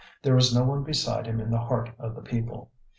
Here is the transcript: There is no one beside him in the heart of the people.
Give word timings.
There 0.23 0.35
is 0.35 0.51
no 0.51 0.63
one 0.63 0.81
beside 0.83 1.27
him 1.27 1.39
in 1.39 1.51
the 1.51 1.59
heart 1.59 1.91
of 1.99 2.15
the 2.15 2.23
people. 2.23 2.71